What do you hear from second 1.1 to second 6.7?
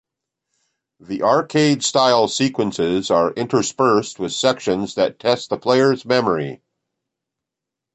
arcade-style sequences are interspersed with sections that test the player's memory.